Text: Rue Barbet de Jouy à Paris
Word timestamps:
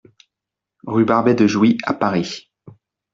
Rue 0.87 1.05
Barbet 1.05 1.35
de 1.35 1.45
Jouy 1.45 1.77
à 1.83 1.93
Paris 1.93 2.49